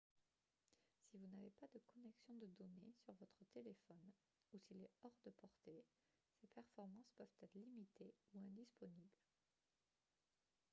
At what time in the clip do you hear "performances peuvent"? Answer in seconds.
6.55-7.27